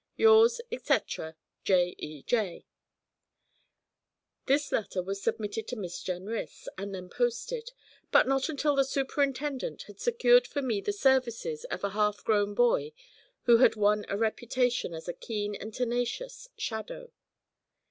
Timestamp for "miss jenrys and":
5.75-6.95